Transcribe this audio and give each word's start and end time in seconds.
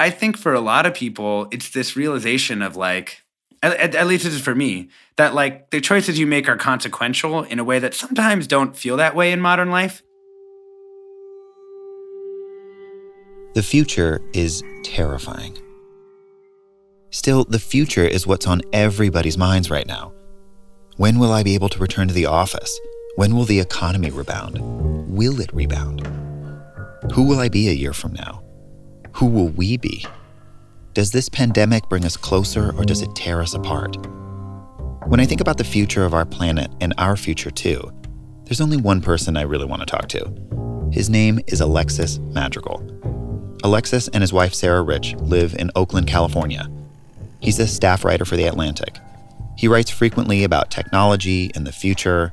I 0.00 0.08
think 0.08 0.38
for 0.38 0.54
a 0.54 0.60
lot 0.60 0.86
of 0.86 0.94
people, 0.94 1.46
it's 1.50 1.68
this 1.68 1.94
realization 1.94 2.62
of 2.62 2.74
like, 2.74 3.22
at, 3.62 3.94
at, 3.94 4.06
least 4.06 4.24
this 4.24 4.32
is 4.32 4.40
for 4.40 4.54
me, 4.54 4.88
that 5.16 5.34
like 5.34 5.68
the 5.68 5.80
choices 5.82 6.18
you 6.18 6.26
make 6.26 6.48
are 6.48 6.56
consequential 6.56 7.42
in 7.42 7.58
a 7.58 7.64
way 7.64 7.78
that 7.78 7.92
sometimes 7.92 8.46
don't 8.46 8.74
feel 8.74 8.96
that 8.96 9.14
way 9.14 9.30
in 9.30 9.42
modern 9.42 9.70
life. 9.70 10.02
The 13.52 13.62
future 13.62 14.22
is 14.32 14.62
terrifying. 14.84 15.58
Still, 17.10 17.44
the 17.44 17.58
future 17.58 18.06
is 18.06 18.26
what's 18.26 18.46
on 18.46 18.62
everybody's 18.72 19.36
minds 19.36 19.70
right 19.70 19.86
now. 19.86 20.14
When 20.96 21.18
will 21.18 21.32
I 21.32 21.42
be 21.42 21.54
able 21.54 21.68
to 21.68 21.78
return 21.78 22.08
to 22.08 22.14
the 22.14 22.24
office? 22.24 22.80
When 23.16 23.36
will 23.36 23.44
the 23.44 23.60
economy 23.60 24.10
rebound? 24.10 24.60
Will 25.14 25.42
it 25.42 25.52
rebound? 25.52 26.06
Who 27.12 27.24
will 27.24 27.38
I 27.38 27.50
be 27.50 27.68
a 27.68 27.72
year 27.72 27.92
from 27.92 28.14
now? 28.14 28.42
Who 29.14 29.26
will 29.26 29.48
we 29.48 29.76
be? 29.76 30.06
Does 30.94 31.10
this 31.10 31.28
pandemic 31.28 31.88
bring 31.88 32.04
us 32.04 32.16
closer 32.16 32.74
or 32.76 32.84
does 32.84 33.02
it 33.02 33.14
tear 33.14 33.40
us 33.42 33.54
apart? 33.54 33.96
When 35.06 35.20
I 35.20 35.24
think 35.24 35.40
about 35.40 35.58
the 35.58 35.64
future 35.64 36.04
of 36.04 36.14
our 36.14 36.24
planet 36.24 36.70
and 36.80 36.94
our 36.96 37.16
future 37.16 37.50
too, 37.50 37.92
there's 38.44 38.60
only 38.60 38.76
one 38.76 39.00
person 39.00 39.36
I 39.36 39.42
really 39.42 39.66
want 39.66 39.82
to 39.82 39.86
talk 39.86 40.08
to. 40.08 40.90
His 40.92 41.10
name 41.10 41.40
is 41.46 41.60
Alexis 41.60 42.18
Madrigal. 42.18 42.86
Alexis 43.62 44.08
and 44.08 44.22
his 44.22 44.32
wife 44.32 44.54
Sarah 44.54 44.82
Rich 44.82 45.14
live 45.16 45.54
in 45.54 45.70
Oakland, 45.76 46.06
California. 46.06 46.70
He's 47.40 47.58
a 47.58 47.66
staff 47.66 48.04
writer 48.04 48.24
for 48.24 48.36
The 48.36 48.46
Atlantic. 48.46 48.98
He 49.56 49.68
writes 49.68 49.90
frequently 49.90 50.44
about 50.44 50.70
technology 50.70 51.50
and 51.54 51.66
the 51.66 51.72
future. 51.72 52.32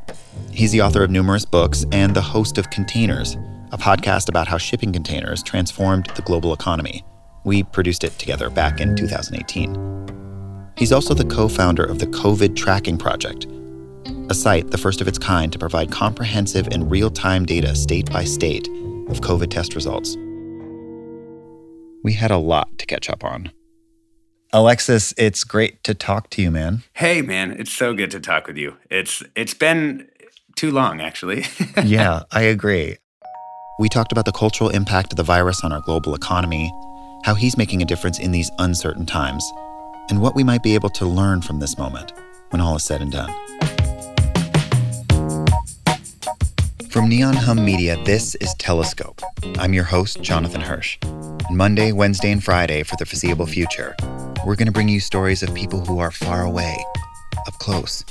He's 0.51 0.71
the 0.71 0.81
author 0.81 1.03
of 1.03 1.11
numerous 1.11 1.45
books 1.45 1.85
and 1.91 2.15
the 2.15 2.21
host 2.21 2.57
of 2.57 2.69
Containers, 2.69 3.35
a 3.71 3.77
podcast 3.77 4.29
about 4.29 4.47
how 4.47 4.57
shipping 4.57 4.93
containers 4.93 5.43
transformed 5.43 6.05
the 6.15 6.21
global 6.21 6.53
economy. 6.53 7.03
We 7.43 7.63
produced 7.63 8.03
it 8.03 8.17
together 8.17 8.49
back 8.49 8.79
in 8.79 8.95
2018. 8.95 10.73
He's 10.77 10.91
also 10.91 11.13
the 11.13 11.25
co 11.25 11.47
founder 11.47 11.83
of 11.83 11.99
the 11.99 12.07
COVID 12.07 12.55
Tracking 12.55 12.97
Project, 12.97 13.45
a 14.29 14.33
site 14.33 14.71
the 14.71 14.77
first 14.77 15.01
of 15.01 15.07
its 15.07 15.17
kind 15.17 15.51
to 15.51 15.59
provide 15.59 15.91
comprehensive 15.91 16.67
and 16.71 16.89
real 16.89 17.09
time 17.09 17.45
data 17.45 17.75
state 17.75 18.11
by 18.11 18.23
state 18.23 18.67
of 19.09 19.21
COVID 19.21 19.49
test 19.49 19.75
results. 19.75 20.15
We 22.03 22.13
had 22.13 22.31
a 22.31 22.37
lot 22.37 22.77
to 22.77 22.85
catch 22.85 23.09
up 23.09 23.23
on. 23.23 23.51
Alexis, 24.53 25.13
it's 25.17 25.43
great 25.43 25.83
to 25.83 25.93
talk 25.93 26.29
to 26.31 26.41
you, 26.41 26.51
man. 26.51 26.83
Hey, 26.93 27.21
man, 27.21 27.51
it's 27.51 27.73
so 27.73 27.93
good 27.93 28.11
to 28.11 28.19
talk 28.21 28.47
with 28.47 28.55
you. 28.55 28.77
It's 28.89 29.21
it's 29.35 29.53
been 29.53 30.07
too 30.55 30.71
long, 30.71 31.01
actually. 31.01 31.45
yeah, 31.83 32.23
I 32.31 32.43
agree. 32.43 32.97
We 33.79 33.89
talked 33.89 34.11
about 34.11 34.25
the 34.25 34.31
cultural 34.31 34.71
impact 34.71 35.13
of 35.13 35.17
the 35.17 35.23
virus 35.23 35.63
on 35.63 35.71
our 35.71 35.81
global 35.81 36.15
economy, 36.15 36.73
how 37.23 37.35
he's 37.35 37.57
making 37.57 37.83
a 37.83 37.85
difference 37.85 38.17
in 38.17 38.31
these 38.31 38.49
uncertain 38.57 39.05
times, 39.05 39.47
and 40.09 40.19
what 40.19 40.33
we 40.33 40.43
might 40.43 40.63
be 40.63 40.73
able 40.73 40.89
to 40.89 41.05
learn 41.05 41.43
from 41.43 41.59
this 41.59 41.77
moment 41.77 42.11
when 42.49 42.59
all 42.59 42.77
is 42.77 42.83
said 42.83 43.03
and 43.03 43.11
done. 43.11 43.31
From 46.89 47.07
Neon 47.07 47.35
Hum 47.35 47.63
Media, 47.63 48.03
this 48.03 48.33
is 48.35 48.51
Telescope. 48.57 49.21
I'm 49.59 49.75
your 49.75 49.83
host, 49.83 50.23
Jonathan 50.23 50.61
Hirsch. 50.61 50.97
Monday, 51.51 51.91
Wednesday, 51.91 52.31
and 52.31 52.43
Friday 52.43 52.81
for 52.81 52.95
the 52.95 53.05
foreseeable 53.05 53.45
future, 53.45 53.95
we're 54.43 54.55
going 54.55 54.65
to 54.65 54.71
bring 54.71 54.89
you 54.89 54.99
stories 54.99 55.43
of 55.43 55.53
people 55.53 55.85
who 55.85 55.99
are 55.99 56.09
far 56.09 56.41
away, 56.41 56.83
up 57.47 57.53
close, 57.59 58.03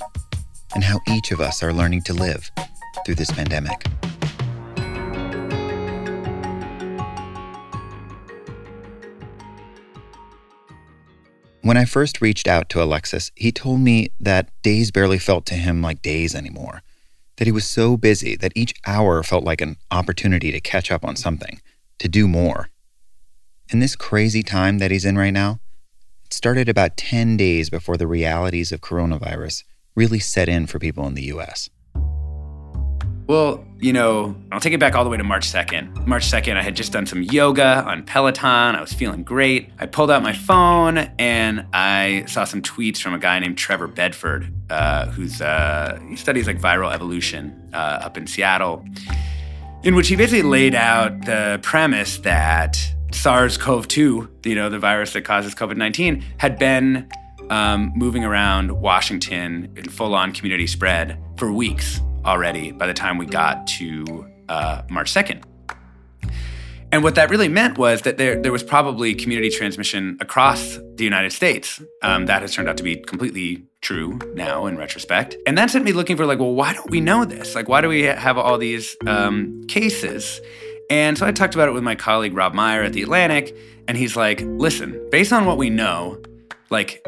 and 0.76 0.84
how 0.84 1.00
each 1.08 1.32
of 1.32 1.40
us 1.40 1.60
are 1.64 1.72
learning 1.72 2.02
to 2.02 2.12
live 2.12 2.52
through 3.04 3.16
this 3.16 3.32
pandemic. 3.32 3.84
When 11.66 11.76
I 11.76 11.84
first 11.84 12.20
reached 12.20 12.46
out 12.46 12.68
to 12.68 12.80
Alexis, 12.80 13.32
he 13.34 13.50
told 13.50 13.80
me 13.80 14.10
that 14.20 14.50
days 14.62 14.92
barely 14.92 15.18
felt 15.18 15.44
to 15.46 15.56
him 15.56 15.82
like 15.82 16.00
days 16.00 16.32
anymore, 16.32 16.84
that 17.38 17.48
he 17.48 17.50
was 17.50 17.66
so 17.66 17.96
busy 17.96 18.36
that 18.36 18.52
each 18.54 18.72
hour 18.86 19.20
felt 19.24 19.42
like 19.42 19.60
an 19.60 19.76
opportunity 19.90 20.52
to 20.52 20.60
catch 20.60 20.92
up 20.92 21.04
on 21.04 21.16
something, 21.16 21.60
to 21.98 22.06
do 22.06 22.28
more. 22.28 22.70
In 23.68 23.80
this 23.80 23.96
crazy 23.96 24.44
time 24.44 24.78
that 24.78 24.92
he's 24.92 25.04
in 25.04 25.18
right 25.18 25.32
now, 25.32 25.58
it 26.24 26.32
started 26.32 26.68
about 26.68 26.96
10 26.96 27.36
days 27.36 27.68
before 27.68 27.96
the 27.96 28.06
realities 28.06 28.70
of 28.70 28.80
coronavirus 28.80 29.64
really 29.96 30.20
set 30.20 30.48
in 30.48 30.68
for 30.68 30.78
people 30.78 31.04
in 31.08 31.14
the 31.14 31.34
US. 31.34 31.68
Well, 33.26 33.64
you 33.80 33.92
know, 33.92 34.36
I'll 34.52 34.60
take 34.60 34.72
it 34.72 34.78
back 34.78 34.94
all 34.94 35.02
the 35.02 35.10
way 35.10 35.16
to 35.16 35.24
March 35.24 35.48
2nd. 35.48 36.06
March 36.06 36.30
2nd, 36.30 36.56
I 36.56 36.62
had 36.62 36.76
just 36.76 36.92
done 36.92 37.06
some 37.06 37.22
yoga 37.22 37.82
on 37.84 38.04
Peloton. 38.04 38.76
I 38.76 38.80
was 38.80 38.92
feeling 38.92 39.24
great. 39.24 39.70
I 39.80 39.86
pulled 39.86 40.12
out 40.12 40.22
my 40.22 40.32
phone 40.32 40.98
and 41.18 41.66
I 41.72 42.24
saw 42.28 42.44
some 42.44 42.62
tweets 42.62 42.98
from 42.98 43.14
a 43.14 43.18
guy 43.18 43.40
named 43.40 43.58
Trevor 43.58 43.88
Bedford, 43.88 44.52
uh, 44.70 45.06
who's 45.10 45.42
uh, 45.42 45.98
he 46.08 46.14
studies 46.14 46.46
like 46.46 46.60
viral 46.60 46.92
evolution 46.92 47.70
uh, 47.74 48.00
up 48.02 48.16
in 48.16 48.28
Seattle, 48.28 48.84
in 49.82 49.96
which 49.96 50.06
he 50.06 50.14
basically 50.14 50.42
laid 50.42 50.76
out 50.76 51.24
the 51.26 51.58
premise 51.62 52.18
that 52.18 52.78
SARS-CoV-2, 53.10 54.46
you 54.46 54.54
know, 54.54 54.68
the 54.68 54.78
virus 54.78 55.14
that 55.14 55.22
causes 55.22 55.52
COVID-19, 55.52 56.22
had 56.38 56.60
been 56.60 57.08
um, 57.50 57.92
moving 57.96 58.24
around 58.24 58.70
Washington 58.80 59.72
in 59.76 59.88
full-on 59.88 60.32
community 60.32 60.68
spread 60.68 61.18
for 61.36 61.52
weeks 61.52 62.00
already. 62.26 62.72
By 62.72 62.86
the 62.86 62.94
time 62.94 63.18
we 63.18 63.26
got 63.26 63.66
to 63.68 64.28
uh, 64.48 64.82
March 64.90 65.12
2nd. 65.12 65.42
And 66.92 67.02
what 67.02 67.16
that 67.16 67.30
really 67.30 67.48
meant 67.48 67.78
was 67.78 68.02
that 68.02 68.16
there, 68.16 68.40
there 68.40 68.52
was 68.52 68.62
probably 68.62 69.14
community 69.14 69.50
transmission 69.50 70.16
across 70.20 70.78
the 70.94 71.04
United 71.04 71.32
States. 71.32 71.82
Um, 72.02 72.26
that 72.26 72.42
has 72.42 72.54
turned 72.54 72.68
out 72.68 72.76
to 72.76 72.84
be 72.84 72.96
completely 72.96 73.66
true 73.80 74.18
now 74.34 74.66
in 74.66 74.76
retrospect. 74.76 75.36
And 75.46 75.58
that 75.58 75.70
sent 75.70 75.84
me 75.84 75.92
looking 75.92 76.16
for, 76.16 76.26
like, 76.26 76.38
well, 76.38 76.54
why 76.54 76.72
don't 76.72 76.90
we 76.90 77.00
know 77.00 77.24
this? 77.24 77.54
Like, 77.54 77.68
why 77.68 77.80
do 77.80 77.88
we 77.88 78.02
have 78.02 78.38
all 78.38 78.56
these 78.56 78.96
um, 79.06 79.64
cases? 79.68 80.40
And 80.88 81.18
so 81.18 81.26
I 81.26 81.32
talked 81.32 81.54
about 81.54 81.68
it 81.68 81.72
with 81.72 81.82
my 81.82 81.96
colleague 81.96 82.34
Rob 82.34 82.54
Meyer 82.54 82.82
at 82.82 82.92
The 82.92 83.02
Atlantic, 83.02 83.56
and 83.88 83.96
he's 83.96 84.16
like, 84.16 84.40
listen, 84.42 85.08
based 85.10 85.32
on 85.32 85.44
what 85.44 85.58
we 85.58 85.68
know, 85.68 86.22
like, 86.70 87.02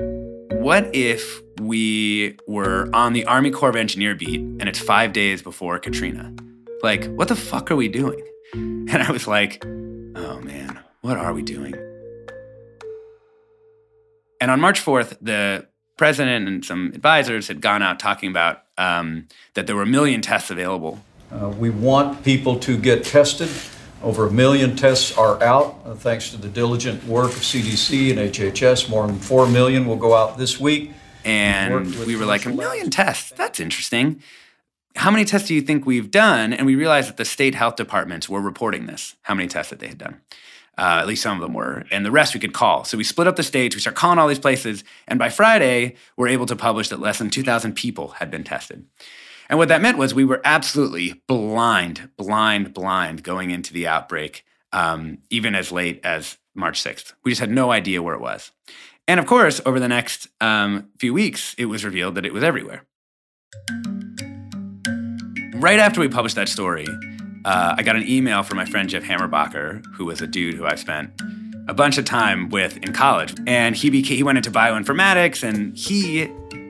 what 0.50 0.90
if 0.92 1.40
we 1.60 2.36
were 2.46 2.88
on 2.92 3.12
the 3.12 3.24
Army 3.24 3.50
Corps 3.50 3.70
of 3.70 3.76
Engineer 3.76 4.14
beat 4.14 4.40
and 4.40 4.68
it's 4.68 4.78
five 4.78 5.12
days 5.12 5.42
before 5.42 5.78
Katrina? 5.78 6.34
Like, 6.82 7.06
what 7.06 7.28
the 7.28 7.36
fuck 7.36 7.70
are 7.70 7.76
we 7.76 7.88
doing? 7.88 8.22
And 8.90 9.02
I 9.02 9.12
was 9.12 9.26
like, 9.26 9.62
oh 9.66 10.40
man, 10.40 10.80
what 11.02 11.18
are 11.18 11.34
we 11.34 11.42
doing? 11.42 11.74
And 14.40 14.50
on 14.50 14.60
March 14.60 14.82
4th, 14.82 15.18
the 15.20 15.66
president 15.98 16.48
and 16.48 16.64
some 16.64 16.92
advisors 16.94 17.48
had 17.48 17.60
gone 17.60 17.82
out 17.82 18.00
talking 18.00 18.30
about 18.30 18.62
um, 18.78 19.28
that 19.52 19.66
there 19.66 19.76
were 19.76 19.82
a 19.82 19.86
million 19.86 20.22
tests 20.22 20.50
available 20.50 21.00
uh, 21.30 21.48
we 21.58 21.70
want 21.70 22.24
people 22.24 22.58
to 22.60 22.78
get 22.78 23.04
tested. 23.04 23.50
Over 24.02 24.28
a 24.28 24.30
million 24.30 24.76
tests 24.76 25.16
are 25.18 25.42
out, 25.42 25.80
uh, 25.84 25.94
thanks 25.94 26.30
to 26.30 26.36
the 26.36 26.48
diligent 26.48 27.04
work 27.04 27.32
of 27.32 27.38
CDC 27.38 28.10
and 28.10 28.18
HHS. 28.32 28.88
More 28.88 29.06
than 29.06 29.18
4 29.18 29.48
million 29.48 29.86
will 29.86 29.96
go 29.96 30.14
out 30.14 30.38
this 30.38 30.60
week. 30.60 30.92
And 31.28 31.94
we 32.06 32.16
were 32.16 32.24
like, 32.24 32.46
a 32.46 32.50
million 32.50 32.88
tests? 32.88 33.32
That's 33.36 33.60
interesting. 33.60 34.22
How 34.96 35.10
many 35.10 35.24
tests 35.24 35.46
do 35.46 35.54
you 35.54 35.60
think 35.60 35.84
we've 35.84 36.10
done? 36.10 36.52
And 36.52 36.66
we 36.66 36.74
realized 36.74 37.08
that 37.08 37.18
the 37.18 37.24
state 37.24 37.54
health 37.54 37.76
departments 37.76 38.28
were 38.28 38.40
reporting 38.40 38.86
this, 38.86 39.14
how 39.22 39.34
many 39.34 39.46
tests 39.46 39.70
that 39.70 39.78
they 39.78 39.88
had 39.88 39.98
done. 39.98 40.20
Uh, 40.78 40.98
at 41.00 41.06
least 41.06 41.22
some 41.22 41.36
of 41.36 41.42
them 41.42 41.54
were, 41.54 41.84
and 41.90 42.06
the 42.06 42.10
rest 42.10 42.34
we 42.34 42.40
could 42.40 42.54
call. 42.54 42.84
So 42.84 42.96
we 42.96 43.02
split 43.02 43.26
up 43.26 43.34
the 43.34 43.42
states, 43.42 43.74
we 43.74 43.80
start 43.80 43.96
calling 43.96 44.18
all 44.18 44.28
these 44.28 44.38
places, 44.38 44.84
and 45.08 45.18
by 45.18 45.28
Friday, 45.28 45.96
we're 46.16 46.28
able 46.28 46.46
to 46.46 46.54
publish 46.54 46.88
that 46.90 47.00
less 47.00 47.18
than 47.18 47.30
2,000 47.30 47.74
people 47.74 48.08
had 48.08 48.30
been 48.30 48.44
tested. 48.44 48.86
And 49.48 49.58
what 49.58 49.68
that 49.68 49.82
meant 49.82 49.98
was 49.98 50.14
we 50.14 50.24
were 50.24 50.40
absolutely 50.44 51.20
blind, 51.26 52.10
blind, 52.16 52.74
blind 52.74 53.24
going 53.24 53.50
into 53.50 53.72
the 53.72 53.88
outbreak, 53.88 54.44
um, 54.72 55.18
even 55.30 55.56
as 55.56 55.72
late 55.72 56.00
as 56.04 56.38
March 56.54 56.82
6th. 56.82 57.12
We 57.24 57.32
just 57.32 57.40
had 57.40 57.50
no 57.50 57.72
idea 57.72 58.02
where 58.02 58.14
it 58.14 58.20
was. 58.20 58.52
And 59.08 59.18
of 59.18 59.26
course, 59.26 59.60
over 59.64 59.80
the 59.80 59.88
next 59.88 60.28
um, 60.40 60.90
few 60.98 61.14
weeks, 61.14 61.54
it 61.56 61.64
was 61.64 61.82
revealed 61.82 62.14
that 62.16 62.26
it 62.26 62.32
was 62.34 62.44
everywhere. 62.44 62.84
Right 65.54 65.80
after 65.80 66.00
we 66.00 66.08
published 66.08 66.36
that 66.36 66.48
story, 66.48 66.86
uh, 67.46 67.74
I 67.78 67.82
got 67.82 67.96
an 67.96 68.06
email 68.06 68.42
from 68.42 68.58
my 68.58 68.66
friend 68.66 68.88
Jeff 68.88 69.02
Hammerbacher, 69.02 69.82
who 69.94 70.04
was 70.04 70.20
a 70.20 70.26
dude 70.26 70.54
who 70.54 70.66
I 70.66 70.74
spent 70.74 71.10
a 71.68 71.74
bunch 71.74 71.96
of 71.96 72.04
time 72.04 72.50
with 72.50 72.76
in 72.76 72.92
college. 72.92 73.34
And 73.46 73.74
he 73.74 73.88
became, 73.88 74.18
he 74.18 74.22
went 74.22 74.36
into 74.36 74.50
bioinformatics 74.50 75.42
and 75.42 75.76
he 75.76 76.26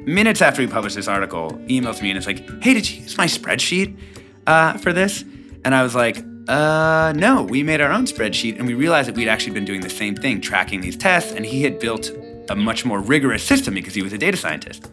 minutes 0.06 0.40
after 0.40 0.62
he 0.62 0.68
published 0.68 0.94
this 0.94 1.08
article, 1.08 1.50
emails 1.66 2.00
me 2.00 2.10
and 2.10 2.16
it's 2.16 2.26
like, 2.26 2.48
hey, 2.62 2.72
did 2.72 2.88
you 2.88 3.02
use 3.02 3.18
my 3.18 3.26
spreadsheet 3.26 3.98
uh, 4.46 4.78
for 4.78 4.92
this? 4.92 5.24
And 5.64 5.74
I 5.74 5.82
was 5.82 5.96
like, 5.96 6.24
uh, 6.48 7.12
no, 7.16 7.42
we 7.42 7.62
made 7.64 7.80
our 7.80 7.92
own 7.92 8.06
spreadsheet 8.06 8.58
and 8.58 8.66
we 8.66 8.74
realized 8.74 9.08
that 9.08 9.16
we'd 9.16 9.28
actually 9.28 9.52
been 9.52 9.64
doing 9.64 9.80
the 9.80 9.90
same 9.90 10.14
thing, 10.14 10.40
tracking 10.40 10.80
these 10.80 10.96
tests, 10.96 11.32
and 11.32 11.44
he 11.44 11.62
had 11.62 11.78
built 11.78 12.10
a 12.50 12.56
much 12.56 12.84
more 12.84 13.00
rigorous 13.00 13.42
system 13.42 13.74
because 13.74 13.94
he 13.94 14.02
was 14.02 14.12
a 14.12 14.18
data 14.18 14.36
scientist. 14.36 14.88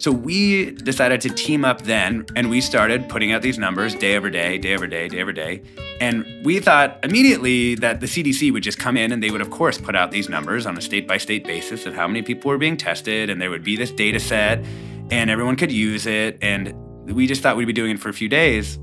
So 0.00 0.10
we 0.10 0.70
decided 0.70 1.20
to 1.20 1.28
team 1.28 1.62
up 1.62 1.82
then 1.82 2.24
and 2.34 2.48
we 2.48 2.62
started 2.62 3.06
putting 3.10 3.32
out 3.32 3.42
these 3.42 3.58
numbers 3.58 3.94
day 3.94 4.16
over 4.16 4.30
day, 4.30 4.56
day 4.56 4.74
over 4.74 4.86
day, 4.86 5.08
day 5.08 5.20
over 5.20 5.32
day. 5.32 5.62
And 6.00 6.24
we 6.42 6.58
thought 6.58 6.98
immediately 7.02 7.74
that 7.74 8.00
the 8.00 8.06
CDC 8.06 8.50
would 8.50 8.62
just 8.62 8.78
come 8.78 8.96
in 8.96 9.12
and 9.12 9.22
they 9.22 9.30
would, 9.30 9.42
of 9.42 9.50
course, 9.50 9.76
put 9.76 9.94
out 9.94 10.10
these 10.10 10.30
numbers 10.30 10.64
on 10.64 10.78
a 10.78 10.80
state 10.80 11.06
by 11.06 11.18
state 11.18 11.44
basis 11.44 11.84
of 11.84 11.92
how 11.92 12.08
many 12.08 12.22
people 12.22 12.48
were 12.48 12.56
being 12.56 12.78
tested, 12.78 13.28
and 13.28 13.42
there 13.42 13.50
would 13.50 13.62
be 13.62 13.76
this 13.76 13.90
data 13.90 14.18
set, 14.18 14.64
and 15.10 15.28
everyone 15.28 15.56
could 15.56 15.70
use 15.70 16.06
it. 16.06 16.38
And 16.40 16.72
we 17.04 17.26
just 17.26 17.42
thought 17.42 17.58
we'd 17.58 17.66
be 17.66 17.74
doing 17.74 17.90
it 17.90 18.00
for 18.00 18.08
a 18.08 18.14
few 18.14 18.30
days. 18.30 18.78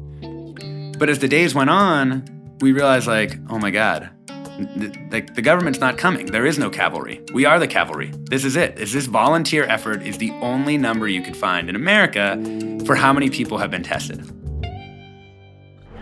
But 0.99 1.09
as 1.09 1.17
the 1.17 1.27
days 1.27 1.55
went 1.55 1.71
on, 1.71 2.57
we 2.61 2.71
realized, 2.73 3.07
like, 3.07 3.39
oh 3.49 3.57
my 3.57 3.71
God, 3.71 4.11
the, 4.57 5.21
the, 5.35 5.41
government's 5.41 5.79
not 5.79 5.97
coming. 5.97 6.25
There 6.25 6.45
is 6.45 6.57
no 6.57 6.69
cavalry. 6.69 7.21
We 7.33 7.45
are 7.45 7.59
the 7.59 7.67
cavalry. 7.67 8.11
This 8.29 8.43
is 8.43 8.55
it. 8.55 8.79
Is 8.79 8.91
this 8.91 9.05
volunteer 9.05 9.63
effort 9.65 10.01
is 10.01 10.17
the 10.17 10.31
only 10.41 10.77
number 10.77 11.07
you 11.07 11.21
could 11.21 11.37
find 11.37 11.69
in 11.69 11.75
America 11.75 12.37
for 12.85 12.95
how 12.95 13.13
many 13.13 13.29
people 13.29 13.57
have 13.57 13.69
been 13.69 13.83
tested. 13.83 14.23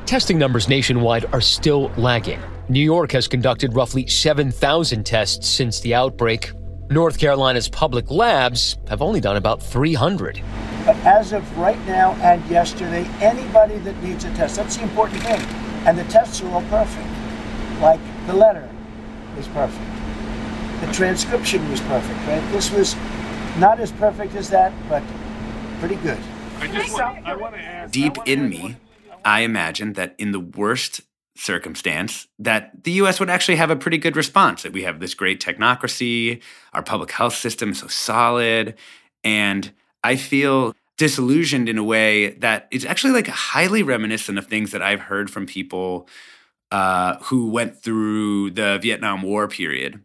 Testing 0.06 0.38
numbers 0.38 0.70
nationwide 0.70 1.26
are 1.34 1.42
still 1.42 1.92
lagging. 1.98 2.40
New 2.70 2.80
York 2.80 3.12
has 3.12 3.28
conducted 3.28 3.74
roughly 3.76 4.08
7,000 4.08 5.06
tests 5.06 5.48
since 5.48 5.80
the 5.82 5.94
outbreak. 5.94 6.52
North 6.90 7.18
Carolina's 7.18 7.68
public 7.68 8.10
labs 8.10 8.78
have 8.88 9.02
only 9.02 9.20
done 9.20 9.36
about 9.36 9.62
300. 9.62 10.42
But 10.86 10.96
as 10.98 11.34
of 11.34 11.58
right 11.58 11.84
now 11.88 12.12
and 12.22 12.46
yesterday, 12.50 13.06
anybody 13.20 13.80
that 13.80 14.02
needs 14.04 14.24
a 14.24 14.34
test, 14.36 14.56
that's 14.56 14.78
the 14.78 14.84
important 14.84 15.22
thing. 15.24 15.42
And 15.88 15.98
the 15.98 16.04
tests 16.06 16.42
are 16.42 16.50
all 16.52 16.62
perfect. 16.64 17.08
Like 17.82 18.00
the 18.28 18.34
letter 18.34 18.70
was 19.36 19.48
perfect. 19.50 19.86
The 20.82 20.92
transcription 20.92 21.70
was 21.70 21.82
perfect, 21.82 22.20
right? 22.28 22.44
This 22.52 22.72
was 22.72 22.96
not 23.58 23.80
as 23.80 23.92
perfect 23.94 24.36
as 24.36 24.50
that, 24.50 24.74
but 24.90 25.04
pretty 25.80 25.96
good. 25.96 26.20
I 26.60 26.68
just 26.68 26.94
want, 26.94 27.26
I 27.26 27.36
want 27.36 27.56
to 27.56 27.62
ask, 27.62 27.92
Deep 27.92 28.18
in 28.26 28.50
me, 28.50 28.78
I 29.24 29.42
imagined 29.42 29.96
that 29.96 30.16
in 30.18 30.32
the 30.32 30.40
worst 30.40 31.02
circumstance 31.38 32.28
that 32.40 32.84
the 32.84 32.92
US 32.94 33.20
would 33.20 33.30
actually 33.30 33.58
have 33.58 33.70
a 33.70 33.76
pretty 33.76 33.98
good 33.98 34.16
response 34.16 34.64
that 34.64 34.72
we 34.72 34.84
have 34.84 35.00
this 35.00 35.14
great 35.14 35.42
technocracy, 35.42 36.42
our 36.74 36.82
public 36.82 37.12
health 37.12 37.36
system 37.36 37.72
is 37.72 37.80
so 37.80 37.88
solid 37.88 38.76
and 39.24 39.72
I 40.04 40.16
feel 40.16 40.74
disillusioned 40.98 41.68
in 41.68 41.78
a 41.78 41.84
way 41.84 42.36
that 42.36 42.68
is 42.72 42.86
actually 42.86 43.12
like 43.12 43.28
highly 43.28 43.84
reminiscent 43.84 44.38
of 44.38 44.48
things 44.48 44.72
that 44.72 44.82
I've 44.82 45.02
heard 45.02 45.30
from 45.30 45.46
people 45.46 46.08
uh, 46.76 47.18
who 47.24 47.50
went 47.50 47.82
through 47.82 48.52
the 48.52 48.78
Vietnam 48.82 49.22
War 49.22 49.48
period. 49.48 50.04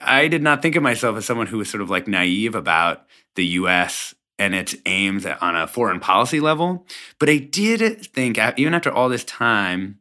I 0.00 0.28
did 0.28 0.44
not 0.44 0.62
think 0.62 0.76
of 0.76 0.82
myself 0.82 1.16
as 1.16 1.24
someone 1.24 1.48
who 1.48 1.58
was 1.58 1.68
sort 1.68 1.80
of 1.80 1.90
like 1.90 2.06
naive 2.06 2.54
about 2.54 3.04
the 3.34 3.44
US 3.58 4.14
and 4.38 4.54
its 4.54 4.76
aims 4.86 5.26
on 5.26 5.56
a 5.56 5.66
foreign 5.66 5.98
policy 5.98 6.38
level. 6.38 6.86
But 7.18 7.30
I 7.30 7.38
did 7.38 8.06
think, 8.06 8.38
even 8.56 8.74
after 8.74 8.92
all 8.92 9.08
this 9.08 9.24
time, 9.24 9.98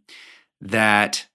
that 0.61 1.25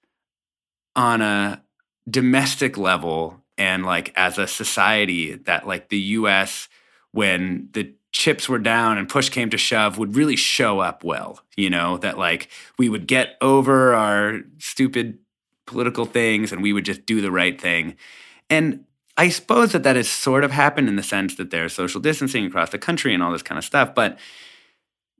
on 0.94 1.22
a 1.22 1.60
domestic 2.08 2.78
level 2.78 3.42
and 3.56 3.84
like 3.84 4.12
as 4.14 4.38
a 4.38 4.46
society, 4.46 5.34
that 5.34 5.66
like 5.66 5.88
the 5.88 5.98
US, 5.98 6.68
when 7.10 7.68
the 7.72 7.94
chips 8.18 8.48
were 8.48 8.58
down 8.58 8.98
and 8.98 9.08
push 9.08 9.28
came 9.28 9.48
to 9.48 9.56
shove, 9.56 9.96
would 9.96 10.16
really 10.16 10.34
show 10.34 10.80
up 10.80 11.04
well. 11.04 11.40
You 11.56 11.70
know, 11.70 11.98
that 11.98 12.18
like 12.18 12.48
we 12.76 12.88
would 12.88 13.06
get 13.06 13.36
over 13.40 13.94
our 13.94 14.40
stupid 14.58 15.18
political 15.66 16.04
things 16.04 16.50
and 16.50 16.60
we 16.60 16.72
would 16.72 16.84
just 16.84 17.06
do 17.06 17.20
the 17.20 17.30
right 17.30 17.60
thing. 17.60 17.94
And 18.50 18.84
I 19.16 19.28
suppose 19.28 19.70
that 19.70 19.84
that 19.84 19.94
has 19.94 20.08
sort 20.08 20.42
of 20.42 20.50
happened 20.50 20.88
in 20.88 20.96
the 20.96 21.02
sense 21.02 21.36
that 21.36 21.50
there's 21.50 21.72
social 21.72 22.00
distancing 22.00 22.44
across 22.44 22.70
the 22.70 22.78
country 22.78 23.14
and 23.14 23.22
all 23.22 23.30
this 23.30 23.42
kind 23.42 23.56
of 23.56 23.64
stuff. 23.64 23.94
But 23.94 24.18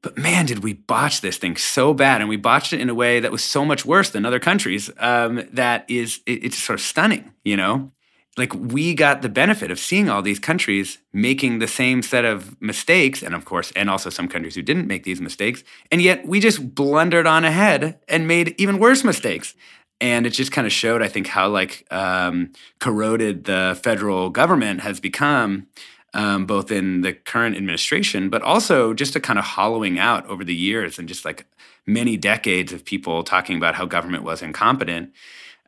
but 0.03 0.19
man, 0.19 0.47
did 0.47 0.65
we 0.65 0.73
botch 0.73 1.21
this 1.21 1.39
thing 1.39 1.57
so 1.57 1.95
bad, 1.95 2.21
and 2.21 2.29
we 2.29 2.37
botched 2.37 2.73
it 2.73 2.81
in 2.81 2.89
a 2.89 2.95
way 2.95 3.21
that 3.21 3.33
was 3.33 3.43
so 3.43 3.65
much 3.65 3.85
worse 3.85 4.11
than 4.11 4.25
other 4.25 4.39
countries. 4.39 4.91
Um, 4.99 5.49
that 5.53 5.85
is, 5.89 6.21
it, 6.25 6.45
it's 6.45 6.59
sort 6.59 6.79
of 6.79 6.85
stunning, 6.85 7.33
you 7.45 7.57
know. 7.57 7.91
Like 8.39 8.55
we 8.55 8.95
got 8.95 9.23
the 9.23 9.29
benefit 9.29 9.71
of 9.71 9.79
seeing 9.79 10.09
all 10.09 10.23
these 10.23 10.39
countries 10.39 10.99
making 11.13 11.59
the 11.59 11.67
same 11.67 12.03
set 12.03 12.25
of 12.25 12.61
mistakes, 12.61 13.23
and 13.23 13.35
of 13.35 13.45
course, 13.45 13.73
and 13.75 13.91
also 13.91 14.09
some 14.11 14.29
countries 14.29 14.55
who 14.55 14.63
didn't 14.63 14.87
make 14.87 15.05
these 15.05 15.21
mistakes, 15.21 15.65
and 15.91 16.01
yet 16.01 16.27
we 16.27 16.41
just 16.41 16.75
blundered 16.75 17.27
on 17.27 17.45
ahead 17.45 17.99
and 18.09 18.29
made 18.29 18.55
even 18.59 18.79
worse 18.79 19.05
mistakes. 19.05 19.55
And 20.01 20.27
it 20.27 20.31
just 20.31 20.53
kind 20.53 20.65
of 20.65 20.73
showed 20.73 21.03
i 21.03 21.09
think 21.09 21.27
how 21.27 21.49
like 21.49 21.85
um, 21.91 22.53
corroded 22.79 23.45
the 23.45 23.79
federal 23.83 24.31
government 24.31 24.81
has 24.83 25.01
become 25.01 25.67
um, 26.15 26.47
both 26.47 26.71
in 26.71 27.01
the 27.01 27.13
current 27.13 27.57
administration 27.57 28.31
but 28.31 28.41
also 28.43 28.95
just 28.95 29.17
a 29.17 29.21
kind 29.21 29.41
of 29.41 29.45
hollowing 29.45 29.99
out 29.99 30.25
over 30.29 30.45
the 30.45 30.55
years 30.55 31.01
and 31.01 31.09
just 31.09 31.25
like 31.25 31.47
many 31.85 32.17
decades 32.17 32.73
of 32.73 32.85
people 32.85 33.25
talking 33.25 33.57
about 33.57 33.75
how 33.75 33.87
government 33.87 34.23
was 34.23 34.41
incompetent 34.41 35.13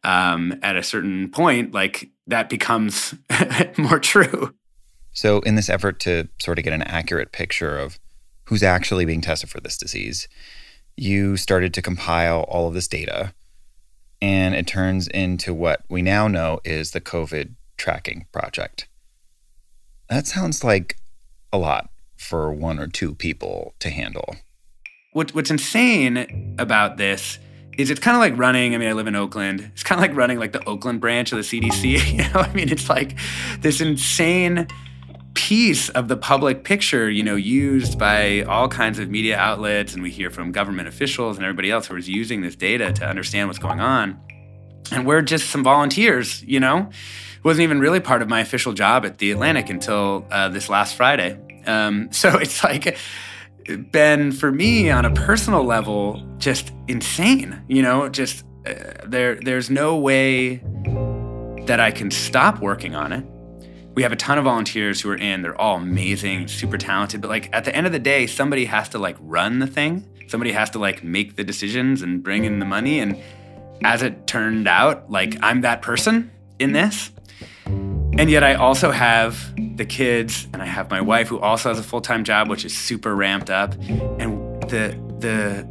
um, 0.05 0.59
at 0.63 0.77
a 0.77 0.83
certain 0.83 1.31
point 1.31 1.73
like 1.73 2.11
that 2.27 2.49
becomes 2.49 3.15
more 3.77 3.99
true 3.99 4.55
so 5.13 5.41
in 5.41 5.55
this 5.55 5.69
effort 5.69 6.01
to 6.01 6.29
sort 6.41 6.59
of 6.59 6.65
get 6.65 6.73
an 6.73 6.83
accurate 6.83 7.33
picture 7.33 7.79
of 7.79 7.99
who's 8.45 8.63
actually 8.63 9.05
being 9.05 9.21
tested 9.21 9.51
for 9.51 9.61
this 9.61 9.77
disease 9.77 10.29
you 10.97 11.37
started 11.37 11.75
to 11.75 11.83
compile 11.83 12.43
all 12.49 12.69
of 12.69 12.75
this 12.75 12.89
data 12.89 13.33
and 14.23 14.55
it 14.55 14.67
turns 14.67 15.09
into 15.09 15.55
what 15.55 15.83
we 15.89 16.03
now 16.03 16.29
know 16.29 16.61
is 16.65 16.91
the 16.91 17.01
COVID 17.01 17.55
tracking 17.77 18.27
project. 18.33 18.87
That 20.09 20.27
sounds 20.27 20.63
like 20.63 20.97
a 21.53 21.59
lot 21.59 21.89
for 22.17 22.53
one 22.53 22.79
or 22.79 22.87
two 22.87 23.15
people 23.15 23.75
to 23.79 23.89
handle. 23.89 24.37
What, 25.13 25.35
what's 25.35 25.51
insane 25.51 26.55
about 26.59 26.99
this 26.99 27.39
is 27.81 27.91
it's 27.91 28.01
kind 28.01 28.17
of 28.17 28.21
like 28.21 28.39
running. 28.39 28.75
I 28.75 28.79
mean, 28.79 28.89
I 28.89 28.93
live 28.93 29.07
in 29.07 29.15
Oakland. 29.15 29.71
It's 29.73 29.83
kind 29.83 29.99
of 29.99 30.09
like 30.09 30.17
running 30.17 30.39
like 30.39 30.53
the 30.53 30.65
Oakland 30.65 31.01
branch 31.01 31.33
of 31.33 31.39
the 31.39 31.45
CDC. 31.45 31.81
You 32.11 32.19
know, 32.19 32.41
I 32.41 32.53
mean, 32.53 32.71
it's 32.71 32.89
like 32.89 33.17
this 33.61 33.81
insane 33.81 34.67
piece 35.35 35.89
of 35.91 36.09
the 36.09 36.17
public 36.17 36.65
picture, 36.65 37.09
you 37.09 37.23
know, 37.23 37.37
used 37.37 37.99
by 37.99 38.43
all 38.43 38.69
kinds 38.69 38.99
of 38.99 39.09
media 39.09 39.37
outlets, 39.37 39.95
and 39.95 40.03
we 40.03 40.11
hear 40.11 40.31
from 40.31 40.53
government 40.53 40.89
officials 40.89 41.37
and 41.37 41.45
everybody 41.47 41.71
else 41.71 41.87
who 41.87 41.97
is 41.97 42.09
using 42.09 42.41
this 42.41 42.57
data 42.57 42.93
to 42.93 43.07
understand 43.07 43.49
what's 43.49 43.59
going 43.59 43.81
on. 43.81 44.21
And 44.93 45.07
we're 45.07 45.23
just 45.23 45.51
some 45.51 45.63
volunteers, 45.63 46.43
you 46.43 46.61
know. 46.61 46.89
It 46.89 47.45
wasn't 47.45 47.63
even 47.63 47.81
really 47.81 48.01
part 48.01 48.23
of 48.23 48.29
my 48.29 48.41
official 48.41 48.73
job 48.73 49.07
at 49.07 49.19
the 49.19 49.31
Atlantic 49.31 49.71
until 49.71 50.27
uh, 50.31 50.49
this 50.49 50.69
last 50.69 50.95
Friday. 50.97 51.39
Um, 51.67 52.13
so 52.13 52.37
it's 52.37 52.65
like 52.65 52.99
been 53.77 54.33
for 54.33 54.53
me 54.53 54.91
on 54.91 55.05
a 55.05 55.13
personal 55.13 55.65
level 55.65 56.23
just 56.39 56.73
insane, 56.89 57.63
you 57.69 57.83
know. 57.83 58.09
Just 58.09 58.45
uh, 58.67 58.75
there, 59.07 59.37
there's 59.37 59.71
no 59.71 59.97
way 59.99 60.63
that 61.67 61.81
I 61.81 61.91
can 61.91 62.11
stop 62.11 62.61
working 62.61 62.95
on 62.95 63.13
it 63.13 63.25
we 63.95 64.03
have 64.03 64.13
a 64.13 64.17
ton 64.17 64.39
of 64.39 64.45
volunteers 64.45 65.01
who 65.01 65.11
are 65.11 65.17
in. 65.17 65.43
They're 65.43 65.61
all 65.61 65.77
amazing, 65.77 66.49
super 66.49 66.79
talented. 66.79 67.21
But 67.21 67.29
like 67.29 67.51
at 67.53 67.65
the 67.65 67.75
end 67.75 67.87
of 67.87 67.93
the 67.93 67.99
day, 67.99 68.27
somebody 68.27 68.65
has 68.67 68.89
to 68.91 68.99
like 68.99 69.17
run 69.21 69.59
the 69.59 69.67
thing. 69.67 70.09
Somebody 70.29 70.53
has 70.53 70.71
to 70.71 70.79
like 70.79 71.03
make 71.03 71.37
the 71.37 71.45
decisions 71.45 72.03
and 72.03 72.23
bring 72.23 72.45
in 72.45 72.61
the 72.61 72.65
money. 72.65 73.01
And 73.01 73.21
as 73.85 74.03
it 74.03 74.27
turned 74.27 74.69
out, 74.69 75.11
like 75.11 75.37
I'm 75.43 75.63
that 75.63 75.83
person 75.83 76.31
in 76.59 76.73
this. 76.73 77.11
And 78.21 78.29
yet 78.29 78.45
I 78.45 78.53
also 78.53 78.91
have 78.91 79.55
the 79.79 79.87
kids 79.87 80.47
and 80.53 80.61
I 80.61 80.67
have 80.67 80.91
my 80.91 81.01
wife 81.01 81.29
who 81.29 81.41
also 81.41 81.71
has 81.71 81.79
a 81.79 81.83
full-time 81.83 82.23
job, 82.23 82.51
which 82.51 82.67
is 82.67 82.77
super 82.77 83.17
ramped 83.17 83.49
up. 83.49 83.73
And 84.19 84.61
the 84.65 84.95
the 85.21 85.67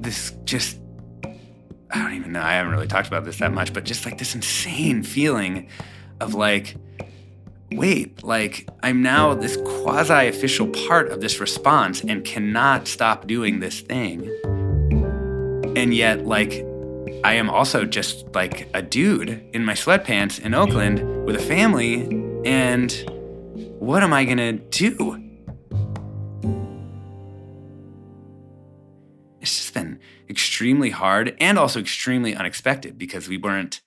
this 0.00 0.32
just 0.42 0.80
I 1.22 2.02
don't 2.02 2.14
even 2.14 2.32
know. 2.32 2.42
I 2.42 2.54
haven't 2.54 2.72
really 2.72 2.88
talked 2.88 3.06
about 3.06 3.24
this 3.24 3.38
that 3.38 3.52
much, 3.52 3.72
but 3.72 3.84
just 3.84 4.04
like 4.06 4.18
this 4.18 4.34
insane 4.34 5.04
feeling 5.04 5.68
of 6.20 6.34
like 6.34 6.74
wait, 7.70 8.24
like 8.24 8.68
I'm 8.82 9.00
now 9.00 9.32
this 9.34 9.56
quasi 9.58 10.26
official 10.26 10.66
part 10.88 11.12
of 11.12 11.20
this 11.20 11.38
response 11.38 12.00
and 12.02 12.24
cannot 12.24 12.88
stop 12.88 13.28
doing 13.28 13.60
this 13.60 13.82
thing. 13.82 14.28
And 15.76 15.94
yet, 15.94 16.26
like, 16.26 16.64
I 17.24 17.32
am 17.34 17.48
also 17.48 17.86
just 17.86 18.26
like 18.34 18.68
a 18.74 18.82
dude 18.82 19.42
in 19.54 19.64
my 19.64 19.72
sweatpants 19.72 20.38
in 20.38 20.52
Oakland 20.52 21.24
with 21.24 21.36
a 21.36 21.38
family, 21.38 22.02
and 22.44 22.92
what 23.78 24.02
am 24.02 24.12
I 24.12 24.26
gonna 24.26 24.52
do? 24.52 25.14
It's 29.40 29.56
just 29.56 29.72
been 29.72 30.00
extremely 30.28 30.90
hard 30.90 31.34
and 31.40 31.58
also 31.58 31.80
extremely 31.80 32.36
unexpected 32.36 32.98
because 32.98 33.26
we 33.26 33.38
weren't, 33.38 33.80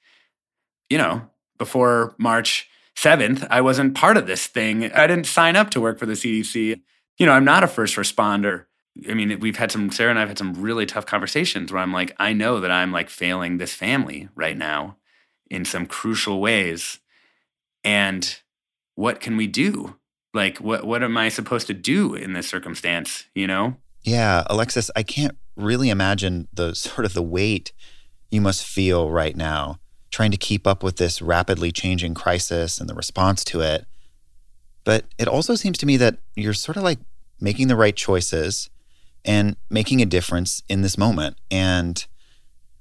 you 0.90 0.98
know, 0.98 1.30
before 1.60 2.16
March 2.18 2.68
7th, 2.96 3.46
I 3.52 3.62
wasn't 3.62 3.94
part 3.94 4.18
of 4.18 4.26
this 4.26 4.48
thing. 4.48 4.92
I 4.92 5.06
didn't 5.06 5.28
sign 5.28 5.56
up 5.56 5.70
to 5.72 5.82
work 5.82 6.00
for 6.00 6.08
the 6.08 6.14
CDC. 6.14 6.82
You 7.18 7.26
know, 7.28 7.34
I'm 7.34 7.46
not 7.46 7.64
a 7.64 7.68
first 7.68 7.98
responder. 7.98 8.67
I 9.10 9.14
mean, 9.14 9.40
we've 9.40 9.58
had 9.58 9.72
some, 9.72 9.92
Sarah 9.92 10.10
and 10.10 10.20
I've 10.20 10.28
had 10.28 10.38
some 10.38 10.54
really 10.54 10.86
tough 10.86 11.06
conversations 11.06 11.72
where 11.72 11.82
I'm 11.82 11.94
like, 11.94 12.16
I 12.18 12.34
know 12.34 12.60
that 12.60 12.72
I'm 12.72 12.92
like 12.92 13.10
failing 13.10 13.58
this 13.58 13.74
family 13.74 14.30
right 14.36 14.58
now 14.58 14.98
in 15.50 15.66
some 15.66 15.86
crucial 15.86 16.40
ways. 16.40 17.00
And 17.84 18.40
what 18.96 19.20
can 19.20 19.38
we 19.38 19.48
do? 19.48 19.98
Like, 20.34 20.58
what, 20.58 20.86
what 20.86 21.04
am 21.04 21.18
I 21.18 21.30
supposed 21.30 21.68
to 21.68 21.74
do 21.74 22.14
in 22.14 22.34
this 22.34 22.48
circumstance, 22.48 23.26
you 23.34 23.48
know? 23.48 23.78
Yeah, 24.02 24.44
Alexis, 24.50 24.92
I 24.96 25.04
can't 25.04 25.38
really 25.56 25.90
imagine 25.90 26.48
the 26.54 26.74
sort 26.76 27.06
of 27.06 27.14
the 27.14 27.24
weight 27.24 27.74
you 28.30 28.42
must 28.42 28.66
feel 28.66 29.10
right 29.10 29.36
now, 29.36 29.80
trying 30.12 30.32
to 30.32 30.38
keep 30.38 30.68
up 30.68 30.84
with 30.84 30.98
this 30.98 31.22
rapidly 31.22 31.72
changing 31.72 32.14
crisis 32.14 32.80
and 32.80 32.90
the 32.90 32.96
response 32.96 33.44
to 33.46 33.62
it. 33.62 33.86
But 34.84 35.06
it 35.18 35.28
also 35.28 35.56
seems 35.56 35.78
to 35.80 35.86
me 35.86 35.98
that 35.98 36.18
you're 36.36 36.54
sort 36.54 36.78
of 36.78 36.84
like 36.84 37.00
making 37.40 37.68
the 37.68 37.76
right 37.76 37.96
choices 37.96 38.70
and 39.26 39.56
making 39.70 40.02
a 40.02 40.06
difference 40.06 40.64
in 40.70 40.82
this 40.82 40.98
moment. 40.98 41.38
And 41.52 42.06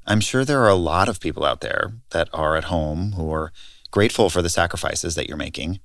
I'm 0.06 0.20
sure 0.20 0.44
there 0.44 0.62
are 0.62 0.68
a 0.68 0.74
lot 0.74 1.08
of 1.08 1.20
people 1.20 1.44
out 1.44 1.60
there 1.60 1.94
that 2.10 2.28
are 2.32 2.56
at 2.56 2.64
home 2.64 3.12
who 3.12 3.32
are 3.32 3.52
grateful 3.90 4.30
for 4.30 4.42
the 4.42 4.48
sacrifices 4.48 5.14
that 5.14 5.28
you're 5.28 5.36
making. 5.36 5.80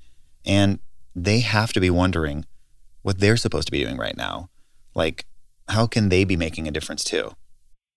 And 0.46 0.80
they 1.16 1.40
have 1.40 1.74
to 1.74 1.80
be 1.80 1.90
wondering 1.90 2.46
what 3.02 3.20
they're 3.20 3.38
supposed 3.38 3.68
to 3.68 3.72
be 3.72 3.84
doing 3.84 3.98
right 3.98 4.16
now. 4.16 4.50
Like, 4.94 5.26
how 5.70 5.88
can 5.88 6.10
they 6.10 6.24
be 6.24 6.36
making 6.36 6.68
a 6.68 6.72
difference 6.72 7.04
too? 7.04 7.32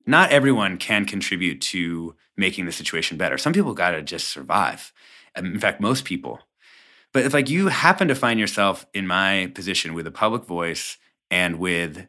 Not 0.06 0.30
everyone 0.30 0.76
can 0.76 1.06
contribute 1.06 1.60
to 1.62 2.14
making 2.36 2.66
the 2.66 2.72
situation 2.72 3.16
better. 3.16 3.38
Some 3.38 3.52
people 3.52 3.74
got 3.74 3.92
to 3.92 4.02
just 4.02 4.28
survive. 4.28 4.92
In 5.36 5.58
fact, 5.58 5.80
most 5.80 6.04
people. 6.04 6.40
But 7.12 7.24
if 7.24 7.32
like 7.32 7.48
you 7.48 7.68
happen 7.68 8.08
to 8.08 8.14
find 8.14 8.40
yourself 8.40 8.86
in 8.92 9.06
my 9.06 9.50
position 9.54 9.94
with 9.94 10.06
a 10.06 10.10
public 10.10 10.44
voice 10.44 10.98
and 11.30 11.58
with 11.58 12.06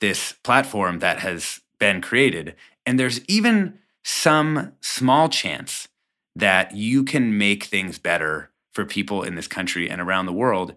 this 0.00 0.32
platform 0.32 1.00
that 1.00 1.18
has 1.20 1.60
been 1.78 2.00
created, 2.00 2.54
and 2.86 2.98
there's 2.98 3.24
even 3.26 3.78
some 4.04 4.72
small 4.80 5.28
chance 5.28 5.88
that 6.34 6.74
you 6.74 7.04
can 7.04 7.36
make 7.36 7.64
things 7.64 7.98
better 7.98 8.50
for 8.72 8.84
people 8.84 9.22
in 9.22 9.34
this 9.34 9.48
country 9.48 9.90
and 9.90 10.00
around 10.00 10.26
the 10.26 10.32
world, 10.32 10.74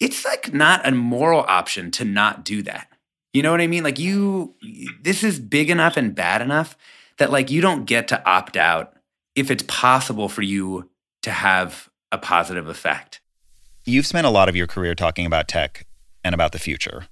it's 0.00 0.24
like 0.24 0.52
not 0.52 0.86
a 0.86 0.92
moral 0.92 1.42
option 1.42 1.90
to 1.92 2.04
not 2.04 2.44
do 2.44 2.62
that. 2.62 2.88
You 3.32 3.42
know 3.42 3.50
what 3.50 3.60
I 3.60 3.66
mean? 3.66 3.84
Like 3.84 3.98
you 3.98 4.54
this 5.02 5.22
is 5.22 5.38
big 5.38 5.70
enough 5.70 5.96
and 5.96 6.14
bad 6.14 6.42
enough 6.42 6.76
that 7.18 7.30
like 7.30 7.50
you 7.50 7.60
don't 7.60 7.84
get 7.84 8.08
to 8.08 8.26
opt 8.26 8.56
out 8.56 8.94
if 9.34 9.50
it's 9.50 9.64
possible 9.68 10.28
for 10.28 10.42
you 10.42 10.90
to 11.22 11.30
have 11.30 11.88
a 12.10 12.18
positive 12.18 12.66
effect. 12.66 13.20
You've 13.84 14.06
spent 14.06 14.26
a 14.26 14.30
lot 14.30 14.48
of 14.48 14.56
your 14.56 14.66
career 14.66 14.94
talking 14.94 15.26
about 15.26 15.48
tech 15.48 15.86
and 16.24 16.34
about 16.34 16.52
the 16.52 16.58
future. 16.58 17.08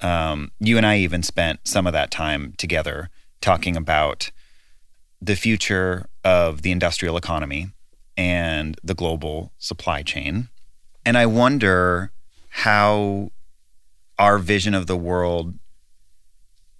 Um, 0.00 0.52
you 0.60 0.76
and 0.76 0.86
I 0.86 0.98
even 0.98 1.22
spent 1.22 1.60
some 1.64 1.86
of 1.86 1.92
that 1.92 2.10
time 2.10 2.54
together 2.56 3.10
talking 3.40 3.76
about 3.76 4.30
the 5.20 5.34
future 5.34 6.06
of 6.24 6.62
the 6.62 6.70
industrial 6.70 7.16
economy 7.16 7.68
and 8.16 8.78
the 8.82 8.94
global 8.94 9.52
supply 9.58 10.02
chain. 10.02 10.48
And 11.04 11.16
I 11.16 11.26
wonder 11.26 12.12
how 12.50 13.30
our 14.18 14.38
vision 14.38 14.74
of 14.74 14.86
the 14.86 14.96
world 14.96 15.54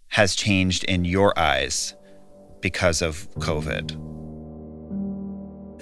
has 0.08 0.34
changed 0.34 0.84
in 0.84 1.04
your 1.04 1.38
eyes 1.38 1.94
because 2.60 3.02
of 3.02 3.28
COVID. 3.34 3.96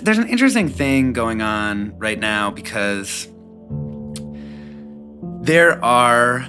There's 0.02 0.18
an 0.18 0.28
interesting 0.28 0.68
thing 0.68 1.12
going 1.12 1.40
on 1.40 1.96
right 1.98 2.18
now 2.18 2.50
because 2.50 3.28
there 5.40 5.82
are 5.82 6.46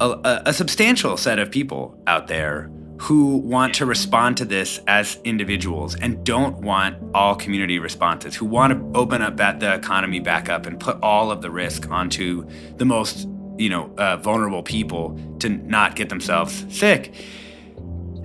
a, 0.00 0.42
a, 0.46 0.52
substantial 0.52 1.16
set 1.16 1.38
of 1.38 1.50
people 1.50 2.00
out 2.06 2.26
there 2.26 2.70
who 2.98 3.38
want 3.38 3.74
to 3.74 3.86
respond 3.86 4.36
to 4.36 4.44
this 4.44 4.80
as 4.86 5.18
individuals 5.24 5.94
and 5.96 6.22
don't 6.24 6.58
want 6.58 6.96
all 7.14 7.34
community 7.34 7.78
responses, 7.78 8.36
who 8.36 8.44
want 8.44 8.72
to 8.72 8.98
open 8.98 9.22
up 9.22 9.36
the 9.36 9.74
economy 9.74 10.20
back 10.20 10.48
up 10.48 10.66
and 10.66 10.78
put 10.78 10.98
all 11.02 11.30
of 11.30 11.40
the 11.40 11.50
risk 11.50 11.90
onto 11.90 12.46
the 12.76 12.84
most, 12.84 13.26
you 13.56 13.70
know, 13.70 13.90
uh, 13.96 14.18
vulnerable 14.18 14.62
people 14.62 15.18
to 15.38 15.48
not 15.48 15.96
get 15.96 16.10
themselves 16.10 16.66
sick. 16.68 17.14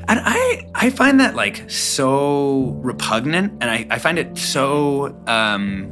And 0.07 0.19
I, 0.23 0.69
I 0.75 0.89
find 0.89 1.19
that 1.19 1.35
like 1.35 1.69
so 1.69 2.77
repugnant, 2.83 3.53
and 3.61 3.71
I, 3.71 3.87
I 3.89 3.97
find 3.97 4.19
it 4.19 4.37
so 4.37 5.17
um, 5.25 5.91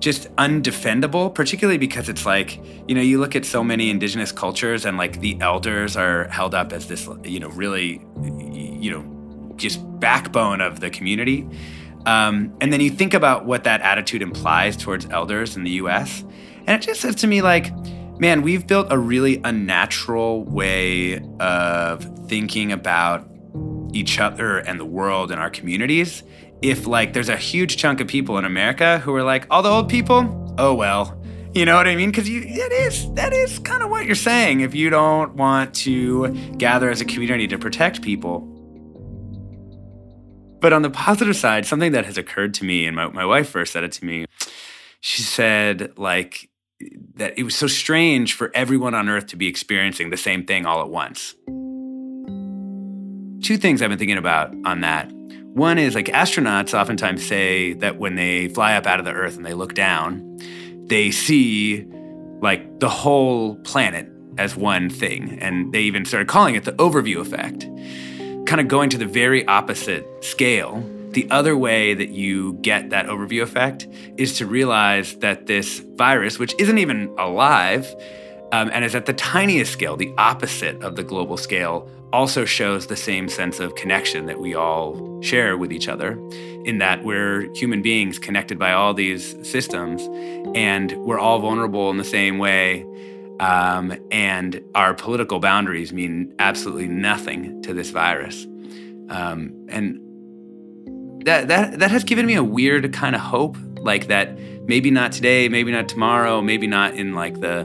just 0.00 0.34
undefendable, 0.36 1.32
particularly 1.32 1.78
because 1.78 2.08
it's 2.08 2.24
like, 2.24 2.60
you 2.88 2.94
know, 2.94 3.02
you 3.02 3.20
look 3.20 3.36
at 3.36 3.44
so 3.44 3.62
many 3.62 3.90
indigenous 3.90 4.32
cultures 4.32 4.84
and 4.84 4.96
like 4.96 5.20
the 5.20 5.38
elders 5.40 5.96
are 5.96 6.26
held 6.28 6.54
up 6.54 6.72
as 6.72 6.88
this, 6.88 7.08
you 7.22 7.38
know, 7.38 7.50
really, 7.50 8.02
you 8.22 8.90
know, 8.90 9.54
just 9.56 9.78
backbone 10.00 10.62
of 10.62 10.80
the 10.80 10.90
community. 10.90 11.46
Um, 12.06 12.56
and 12.62 12.72
then 12.72 12.80
you 12.80 12.90
think 12.90 13.12
about 13.12 13.44
what 13.44 13.64
that 13.64 13.82
attitude 13.82 14.22
implies 14.22 14.76
towards 14.76 15.06
elders 15.10 15.54
in 15.54 15.64
the 15.64 15.72
US. 15.72 16.24
And 16.66 16.70
it 16.70 16.80
just 16.80 17.02
says 17.02 17.14
to 17.16 17.26
me, 17.26 17.42
like, 17.42 17.70
man, 18.18 18.40
we've 18.40 18.66
built 18.66 18.86
a 18.90 18.98
really 18.98 19.40
unnatural 19.44 20.44
way 20.44 21.20
of 21.40 22.04
thinking 22.26 22.72
about 22.72 23.28
each 23.92 24.18
other 24.18 24.58
and 24.58 24.80
the 24.80 24.84
world 24.84 25.30
and 25.30 25.40
our 25.40 25.50
communities 25.50 26.22
if 26.62 26.86
like 26.86 27.12
there's 27.12 27.28
a 27.28 27.36
huge 27.36 27.76
chunk 27.76 28.00
of 28.00 28.08
people 28.08 28.38
in 28.38 28.44
America 28.44 28.98
who 28.98 29.14
are 29.14 29.22
like, 29.22 29.46
all 29.50 29.62
the 29.62 29.70
old 29.70 29.88
people, 29.88 30.54
oh 30.58 30.74
well. 30.74 31.16
You 31.52 31.64
know 31.64 31.74
what 31.74 31.88
I 31.88 31.96
mean? 31.96 32.10
Because 32.10 32.28
you 32.28 32.42
that 32.42 32.72
is 32.72 33.12
that 33.14 33.32
is 33.32 33.58
kind 33.58 33.82
of 33.82 33.90
what 33.90 34.06
you're 34.06 34.14
saying 34.14 34.60
if 34.60 34.74
you 34.74 34.88
don't 34.88 35.34
want 35.34 35.74
to 35.76 36.28
gather 36.58 36.90
as 36.90 37.00
a 37.00 37.04
community 37.04 37.48
to 37.48 37.58
protect 37.58 38.02
people. 38.02 38.46
But 40.60 40.72
on 40.72 40.82
the 40.82 40.90
positive 40.90 41.36
side, 41.36 41.66
something 41.66 41.92
that 41.92 42.04
has 42.04 42.18
occurred 42.18 42.54
to 42.54 42.64
me, 42.64 42.86
and 42.86 42.94
my, 42.94 43.08
my 43.08 43.24
wife 43.24 43.48
first 43.48 43.72
said 43.72 43.82
it 43.82 43.92
to 43.92 44.04
me, 44.04 44.26
she 45.00 45.22
said, 45.22 45.96
like, 45.96 46.50
that 47.14 47.38
it 47.38 47.44
was 47.44 47.54
so 47.54 47.66
strange 47.66 48.34
for 48.34 48.50
everyone 48.54 48.94
on 48.94 49.08
earth 49.08 49.26
to 49.28 49.36
be 49.36 49.46
experiencing 49.48 50.10
the 50.10 50.18
same 50.18 50.44
thing 50.44 50.66
all 50.66 50.82
at 50.82 50.90
once. 50.90 51.34
Two 53.42 53.56
things 53.56 53.80
I've 53.80 53.88
been 53.88 53.98
thinking 53.98 54.18
about 54.18 54.54
on 54.66 54.82
that. 54.82 55.10
One 55.54 55.78
is 55.78 55.96
like 55.96 56.06
astronauts 56.06 56.78
oftentimes 56.78 57.26
say 57.26 57.72
that 57.74 57.98
when 57.98 58.14
they 58.14 58.48
fly 58.48 58.74
up 58.74 58.86
out 58.86 59.00
of 59.00 59.04
the 59.04 59.12
Earth 59.12 59.36
and 59.36 59.44
they 59.44 59.54
look 59.54 59.74
down, 59.74 60.38
they 60.86 61.10
see 61.10 61.86
like 62.40 62.78
the 62.78 62.88
whole 62.88 63.56
planet 63.56 64.08
as 64.38 64.54
one 64.54 64.88
thing. 64.88 65.38
And 65.40 65.72
they 65.72 65.80
even 65.80 66.04
started 66.04 66.28
calling 66.28 66.54
it 66.54 66.64
the 66.64 66.72
overview 66.74 67.20
effect, 67.20 67.66
kind 68.46 68.60
of 68.60 68.68
going 68.68 68.90
to 68.90 68.98
the 68.98 69.06
very 69.06 69.44
opposite 69.46 70.06
scale. 70.24 70.88
The 71.10 71.28
other 71.32 71.56
way 71.56 71.94
that 71.94 72.10
you 72.10 72.52
get 72.62 72.90
that 72.90 73.06
overview 73.06 73.42
effect 73.42 73.88
is 74.16 74.38
to 74.38 74.46
realize 74.46 75.16
that 75.16 75.46
this 75.46 75.80
virus, 75.80 76.38
which 76.38 76.54
isn't 76.60 76.78
even 76.78 77.12
alive, 77.18 77.92
um, 78.52 78.70
and 78.72 78.84
is 78.84 78.94
at 78.94 79.06
the 79.06 79.12
tiniest 79.12 79.72
scale, 79.72 79.96
the 79.96 80.12
opposite 80.18 80.82
of 80.82 80.96
the 80.96 81.02
global 81.02 81.36
scale, 81.36 81.88
also 82.12 82.44
shows 82.44 82.88
the 82.88 82.96
same 82.96 83.28
sense 83.28 83.60
of 83.60 83.74
connection 83.76 84.26
that 84.26 84.40
we 84.40 84.54
all 84.54 85.20
share 85.22 85.56
with 85.56 85.72
each 85.72 85.88
other, 85.88 86.18
in 86.64 86.78
that 86.78 87.04
we're 87.04 87.52
human 87.54 87.82
beings 87.82 88.18
connected 88.18 88.58
by 88.58 88.72
all 88.72 88.92
these 88.92 89.36
systems, 89.48 90.02
and 90.54 90.92
we're 91.04 91.18
all 91.18 91.38
vulnerable 91.38 91.90
in 91.90 91.96
the 91.96 92.04
same 92.04 92.38
way. 92.38 92.84
Um, 93.38 93.96
and 94.10 94.60
our 94.74 94.92
political 94.92 95.38
boundaries 95.38 95.92
mean 95.92 96.34
absolutely 96.38 96.88
nothing 96.88 97.62
to 97.62 97.72
this 97.72 97.90
virus. 97.90 98.46
Um, 99.08 99.66
and 99.68 99.98
that, 101.24 101.48
that, 101.48 101.78
that 101.78 101.90
has 101.90 102.04
given 102.04 102.26
me 102.26 102.34
a 102.34 102.44
weird 102.44 102.92
kind 102.92 103.14
of 103.14 103.22
hope, 103.22 103.56
like 103.78 104.08
that 104.08 104.38
maybe 104.66 104.90
not 104.90 105.12
today, 105.12 105.48
maybe 105.48 105.72
not 105.72 105.88
tomorrow, 105.88 106.42
maybe 106.42 106.66
not 106.66 106.94
in 106.94 107.14
like 107.14 107.40
the 107.40 107.64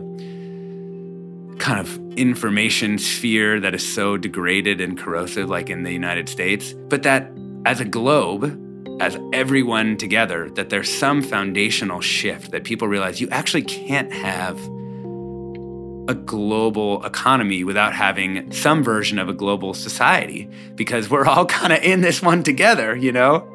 kind 1.65 1.79
of 1.79 1.99
information 2.15 2.99
sphere 2.99 3.59
that 3.59 3.73
is 3.73 3.93
so 3.93 4.17
degraded 4.17 4.79
and 4.79 4.99
corrosive, 4.99 5.49
like 5.49 5.67
in 5.67 5.81
the 5.81 5.91
United 5.91 6.29
States, 6.29 6.73
but 6.73 7.01
that 7.01 7.31
as 7.65 7.79
a 7.79 7.85
globe, 7.85 8.61
as 9.01 9.17
everyone 9.33 9.97
together, 9.97 10.47
that 10.51 10.69
there's 10.69 10.87
some 10.87 11.23
foundational 11.23 12.01
shift 12.01 12.51
that 12.51 12.65
people 12.65 12.87
realize 12.87 13.19
you 13.19 13.27
actually 13.29 13.63
can't 13.63 14.13
have 14.13 14.59
a 16.07 16.13
global 16.13 17.03
economy 17.03 17.63
without 17.63 17.93
having 17.93 18.51
some 18.51 18.83
version 18.83 19.17
of 19.17 19.27
a 19.27 19.33
global 19.33 19.73
society 19.73 20.47
because 20.75 21.09
we're 21.09 21.25
all 21.25 21.45
kind 21.59 21.73
of 21.73 21.81
in 21.81 22.01
this 22.01 22.21
one 22.21 22.43
together, 22.43 22.95
you 22.95 23.11
know? 23.11 23.54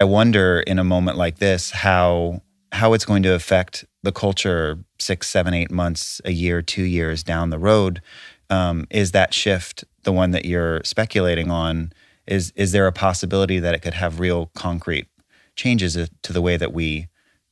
I 0.00 0.04
wonder 0.04 0.60
in 0.60 0.78
a 0.78 0.84
moment 0.84 1.18
like 1.18 1.38
this 1.38 1.70
how 1.70 2.40
how 2.72 2.94
it's 2.94 3.04
going 3.04 3.22
to 3.24 3.34
affect 3.34 3.84
the 4.02 4.12
culture 4.12 4.78
six, 4.98 5.28
seven, 5.28 5.52
eight 5.52 5.70
months, 5.70 6.20
a 6.24 6.30
year, 6.30 6.62
two 6.62 6.84
years 6.84 7.22
down 7.22 7.50
the 7.50 7.58
road. 7.58 8.00
Um, 8.48 8.86
is 8.90 9.12
that 9.12 9.34
shift 9.34 9.84
the 10.04 10.12
one 10.12 10.30
that 10.30 10.44
you're 10.46 10.80
speculating 10.84 11.50
on? 11.50 11.92
Is 12.26 12.52
is 12.56 12.72
there 12.72 12.86
a 12.86 12.92
possibility 12.92 13.58
that 13.58 13.74
it 13.74 13.82
could 13.82 13.94
have 13.94 14.20
real 14.20 14.50
concrete 14.54 15.06
changes 15.54 15.98
to 16.22 16.32
the 16.32 16.40
way 16.40 16.56
that 16.56 16.72
we 16.72 17.08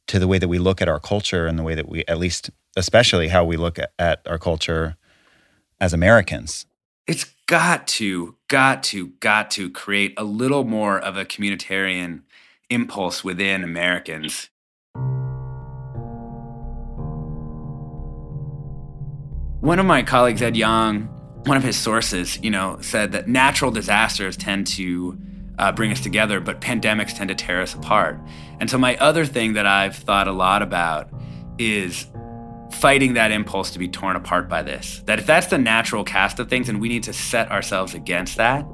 to 0.07 0.19
the 0.19 0.29
way 0.29 0.39
that 0.39 0.49
we 0.49 0.59
look 0.59 0.81
at 0.81 0.89
our 0.89 1.01
culture 1.01 1.47
and 1.47 1.59
the 1.59 1.63
way 1.63 1.75
that 1.75 1.89
we 1.89 2.05
at 2.09 2.19
least 2.19 2.51
especially 2.77 3.29
how 3.29 3.45
we 3.45 3.57
look 3.57 3.79
at, 3.79 3.93
at 3.99 4.23
our 4.27 4.39
culture 4.39 4.97
as 5.81 5.93
Americans? 5.93 6.65
It's 7.09 7.25
got 7.47 7.89
to, 7.89 8.37
got 8.49 8.83
to, 8.83 9.09
got 9.21 9.51
to 9.53 9.71
create 9.71 10.13
a 10.19 10.25
little 10.25 10.65
more 10.65 10.99
of 10.99 11.17
a 11.17 11.25
communitarian 11.25 12.21
impulse 12.69 13.25
within 13.25 13.65
Americans. 13.65 14.51
One 19.61 19.79
of 19.79 19.87
my 19.87 20.03
colleagues, 20.03 20.43
Ed 20.43 20.55
Yong, 20.55 21.05
one 21.47 21.57
of 21.57 21.63
his 21.63 21.79
sources, 21.79 22.39
you 22.43 22.51
know, 22.51 22.77
said 22.83 23.13
that 23.13 23.27
natural 23.27 23.71
disasters 23.71 24.37
tend 24.37 24.67
to 24.67 25.19
uh, 25.59 25.73
bring 25.73 25.91
us 25.91 26.01
together, 26.03 26.41
but 26.41 26.61
pandemics 26.61 27.17
tend 27.17 27.29
to 27.29 27.35
tear 27.35 27.63
us 27.63 27.73
apart. 27.73 28.21
And 28.61 28.69
so, 28.69 28.77
my 28.77 28.99
other 28.99 29.25
thing 29.25 29.55
that 29.55 29.65
I've 29.65 29.97
thought 29.97 30.29
a 30.29 30.33
lot 30.33 30.61
about 30.61 31.09
is 31.59 32.07
fighting 32.79 33.15
that 33.15 33.31
impulse 33.31 33.71
to 33.73 33.79
be 33.79 33.89
torn 33.89 34.17
apart 34.17 34.49
by 34.49 34.63
this. 34.63 35.03
That 35.07 35.19
if 35.19 35.27
that's 35.27 35.49
the 35.49 35.59
natural 35.59 36.05
cast 36.05 36.39
of 36.39 36.49
things, 36.49 36.69
and 36.69 36.81
we 36.81 36.89
need 36.89 37.03
to 37.05 37.13
set 37.13 37.51
ourselves 37.51 37.95
against 37.95 38.37
that. 38.37 38.65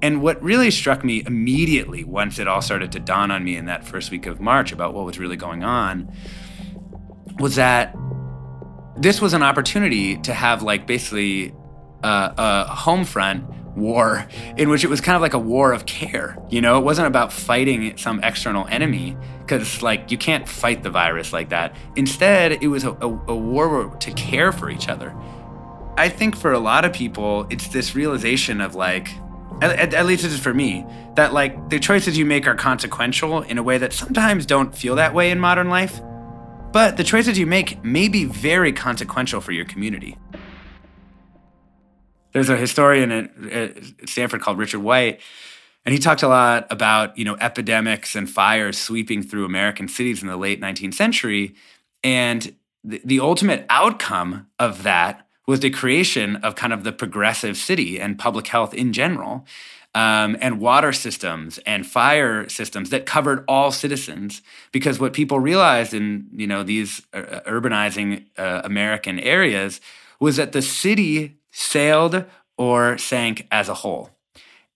And 0.00 0.20
what 0.20 0.42
really 0.42 0.70
struck 0.70 1.04
me 1.04 1.22
immediately 1.26 2.02
once 2.02 2.40
it 2.40 2.48
all 2.48 2.60
started 2.60 2.90
to 2.92 2.98
dawn 2.98 3.30
on 3.30 3.44
me 3.44 3.56
in 3.56 3.66
that 3.66 3.84
first 3.84 4.10
week 4.10 4.26
of 4.26 4.40
March 4.40 4.72
about 4.72 4.94
what 4.94 5.04
was 5.04 5.18
really 5.18 5.36
going 5.36 5.62
on 5.62 6.12
was 7.38 7.54
that 7.56 7.96
this 8.96 9.20
was 9.20 9.32
an 9.32 9.42
opportunity 9.42 10.16
to 10.18 10.34
have, 10.34 10.62
like, 10.62 10.86
basically 10.86 11.54
uh, 12.02 12.32
a 12.36 12.74
home 12.74 13.04
front 13.04 13.44
war 13.76 14.26
in 14.56 14.68
which 14.68 14.84
it 14.84 14.90
was 14.90 15.00
kind 15.00 15.16
of 15.16 15.22
like 15.22 15.34
a 15.34 15.38
war 15.38 15.72
of 15.72 15.86
care. 15.86 16.36
You 16.50 16.60
know, 16.60 16.78
it 16.78 16.84
wasn't 16.84 17.06
about 17.06 17.32
fighting 17.32 17.96
some 17.96 18.20
external 18.22 18.66
enemy 18.68 19.16
because, 19.40 19.82
like, 19.82 20.10
you 20.10 20.18
can't 20.18 20.48
fight 20.48 20.82
the 20.82 20.90
virus 20.90 21.32
like 21.32 21.48
that. 21.50 21.74
Instead, 21.96 22.62
it 22.62 22.68
was 22.68 22.84
a, 22.84 22.92
a, 22.92 23.08
a 23.28 23.36
war 23.36 23.96
to 24.00 24.12
care 24.12 24.52
for 24.52 24.70
each 24.70 24.88
other. 24.88 25.14
I 25.96 26.08
think 26.08 26.36
for 26.36 26.52
a 26.52 26.58
lot 26.58 26.84
of 26.84 26.92
people, 26.92 27.46
it's 27.50 27.68
this 27.68 27.94
realization 27.94 28.60
of 28.60 28.74
like, 28.74 29.10
at, 29.60 29.94
at, 29.94 30.06
least 30.06 30.22
this 30.22 30.32
is 30.32 30.40
for 30.40 30.54
me, 30.54 30.86
that 31.16 31.32
like 31.32 31.68
the 31.68 31.78
choices 31.78 32.16
you 32.16 32.24
make 32.24 32.46
are 32.46 32.54
consequential 32.54 33.42
in 33.42 33.58
a 33.58 33.62
way 33.62 33.78
that 33.78 33.92
sometimes 33.92 34.46
don't 34.46 34.74
feel 34.74 34.96
that 34.96 35.14
way 35.14 35.30
in 35.30 35.38
modern 35.38 35.68
life. 35.68 36.00
But 36.72 36.96
the 36.96 37.04
choices 37.04 37.38
you 37.38 37.46
make 37.46 37.84
may 37.84 38.08
be 38.08 38.24
very 38.24 38.72
consequential 38.72 39.42
for 39.42 39.52
your 39.52 39.66
community. 39.66 40.16
There's 42.32 42.48
a 42.48 42.56
historian 42.56 43.10
at, 43.10 43.52
at 43.52 44.08
Stanford 44.08 44.40
called 44.40 44.58
Richard 44.58 44.80
White, 44.80 45.20
and 45.84 45.92
he 45.92 45.98
talked 45.98 46.22
a 46.22 46.28
lot 46.28 46.66
about 46.70 47.16
you 47.16 47.24
know 47.24 47.36
epidemics 47.40 48.14
and 48.14 48.28
fires 48.28 48.78
sweeping 48.78 49.22
through 49.22 49.44
American 49.44 49.88
cities 49.88 50.22
in 50.22 50.28
the 50.28 50.36
late 50.36 50.60
19th 50.60 50.94
century, 50.94 51.54
and 52.02 52.54
the, 52.84 53.00
the 53.04 53.20
ultimate 53.20 53.66
outcome 53.68 54.46
of 54.58 54.82
that 54.82 55.26
was 55.46 55.60
the 55.60 55.70
creation 55.70 56.36
of 56.36 56.54
kind 56.54 56.72
of 56.72 56.84
the 56.84 56.92
progressive 56.92 57.56
city 57.56 58.00
and 58.00 58.18
public 58.18 58.46
health 58.48 58.74
in 58.74 58.92
general. 58.92 59.46
Um, 59.94 60.38
and 60.40 60.58
water 60.58 60.90
systems 60.90 61.58
and 61.66 61.86
fire 61.86 62.48
systems 62.48 62.88
that 62.88 63.04
covered 63.04 63.44
all 63.46 63.70
citizens 63.70 64.40
because 64.72 64.98
what 64.98 65.12
people 65.12 65.38
realized 65.38 65.92
in 65.92 66.28
you 66.32 66.46
know 66.46 66.62
these 66.62 67.02
uh, 67.12 67.40
urbanizing 67.46 68.24
uh, 68.38 68.62
American 68.64 69.18
areas 69.18 69.82
was 70.18 70.36
that 70.36 70.52
the 70.52 70.62
city 70.62 71.41
sailed 71.52 72.24
or 72.58 72.98
sank 72.98 73.46
as 73.52 73.68
a 73.68 73.74
whole. 73.74 74.10